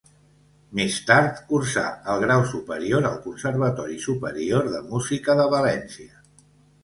[0.77, 6.27] Més tard cursà el grau superior al Conservatori Superior de Música de València.